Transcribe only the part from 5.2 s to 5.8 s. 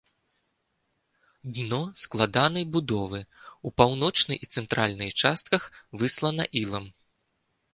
частках